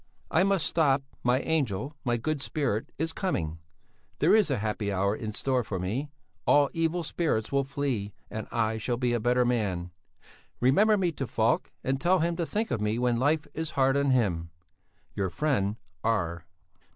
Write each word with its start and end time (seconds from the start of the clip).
"I 0.31 0.41
must 0.43 0.65
stop, 0.65 1.03
my 1.23 1.41
angel, 1.41 1.95
my 2.03 2.17
good 2.17 2.41
spirit 2.41 2.91
is 2.97 3.13
coming. 3.13 3.59
There 4.17 4.33
is 4.35 4.49
a 4.49 4.57
happy 4.57 4.91
hour 4.91 5.15
in 5.15 5.31
store 5.31 5.63
for 5.63 5.77
me; 5.77 6.09
all 6.47 6.71
evil 6.73 7.03
spirits 7.03 7.51
will 7.51 7.65
flee, 7.65 8.15
and 8.27 8.47
I 8.51 8.79
shall 8.79 8.97
be 8.97 9.13
a 9.13 9.19
better 9.19 9.45
man. 9.45 9.91
"Remember 10.59 10.97
me 10.97 11.11
to 11.11 11.27
Falk 11.27 11.71
and 11.83 12.01
tell 12.01 12.17
him 12.17 12.35
to 12.37 12.47
think 12.47 12.71
of 12.71 12.81
me 12.81 12.97
when 12.97 13.17
life 13.17 13.45
is 13.53 13.71
hard 13.77 13.95
on 13.95 14.09
him." 14.09 14.49
"Your 15.13 15.29
friend 15.29 15.75
R." 16.03 16.45